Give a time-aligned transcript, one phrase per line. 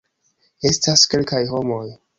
[0.71, 1.85] Estas kelkaj homoj